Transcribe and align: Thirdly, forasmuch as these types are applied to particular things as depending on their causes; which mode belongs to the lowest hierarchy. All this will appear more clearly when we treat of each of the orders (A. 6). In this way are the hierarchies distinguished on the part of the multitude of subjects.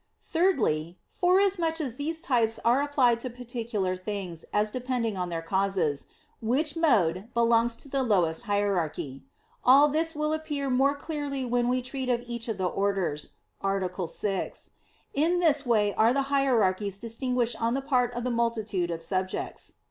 Thirdly, 0.33 0.97
forasmuch 1.11 1.79
as 1.79 1.95
these 1.95 2.21
types 2.21 2.57
are 2.65 2.81
applied 2.81 3.19
to 3.19 3.29
particular 3.29 3.95
things 3.95 4.43
as 4.51 4.71
depending 4.71 5.15
on 5.15 5.29
their 5.29 5.43
causes; 5.43 6.07
which 6.41 6.75
mode 6.75 7.27
belongs 7.35 7.75
to 7.75 7.87
the 7.87 8.01
lowest 8.01 8.45
hierarchy. 8.45 9.21
All 9.63 9.89
this 9.89 10.15
will 10.15 10.33
appear 10.33 10.71
more 10.71 10.95
clearly 10.95 11.45
when 11.45 11.67
we 11.67 11.83
treat 11.83 12.09
of 12.09 12.23
each 12.25 12.47
of 12.47 12.57
the 12.57 12.65
orders 12.65 13.33
(A. 13.63 14.07
6). 14.07 14.71
In 15.13 15.39
this 15.39 15.67
way 15.67 15.93
are 15.93 16.13
the 16.15 16.21
hierarchies 16.33 16.97
distinguished 16.97 17.61
on 17.61 17.75
the 17.75 17.81
part 17.83 18.11
of 18.15 18.23
the 18.23 18.31
multitude 18.31 18.89
of 18.89 19.03
subjects. 19.03 19.73